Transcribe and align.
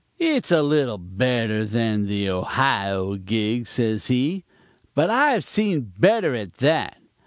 "'It's 0.17 0.51
a 0.51 0.63
little 0.63 0.97
better 0.97 1.63
than 1.63 2.07
the 2.07 2.27
Ohio 2.27 3.17
gag,' 3.17 3.67
says 3.67 4.07
he, 4.07 4.43
'but 4.95 5.11
I've 5.11 5.45
seen 5.45 5.93
better, 5.95 6.33
at 6.33 6.55
that. 6.55 6.97